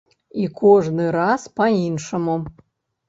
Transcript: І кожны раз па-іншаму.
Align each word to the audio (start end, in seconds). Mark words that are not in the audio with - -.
І 0.43 0.47
кожны 0.61 1.05
раз 1.17 1.45
па-іншаму. 1.61 2.41